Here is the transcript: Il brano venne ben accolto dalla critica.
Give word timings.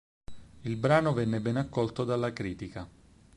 Il 0.61 0.77
brano 0.77 1.13
venne 1.13 1.39
ben 1.41 1.57
accolto 1.57 2.03
dalla 2.03 2.33
critica. 2.33 2.89